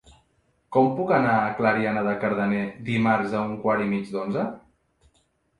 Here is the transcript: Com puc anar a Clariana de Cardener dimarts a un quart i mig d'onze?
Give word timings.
Com 0.77 0.87
puc 0.99 1.11
anar 1.17 1.35
a 1.41 1.51
Clariana 1.59 2.03
de 2.09 2.15
Cardener 2.25 2.63
dimarts 2.89 3.37
a 3.41 3.45
un 3.51 3.55
quart 3.67 3.85
i 3.85 3.89
mig 3.95 4.11
d'onze? 4.17 4.49